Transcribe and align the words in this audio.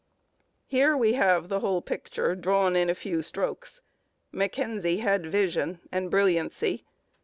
Here 0.65 0.97
we 0.97 1.13
have 1.13 1.47
the 1.47 1.59
whole 1.59 1.83
picture 1.83 2.33
drawn 2.33 2.75
in 2.75 2.89
a 2.89 2.95
few 2.95 3.21
strokes. 3.21 3.81
Mackenzie 4.31 4.97
had 4.97 5.27
vision 5.27 5.79
and 5.91 6.09
brilliancy. 6.09 6.87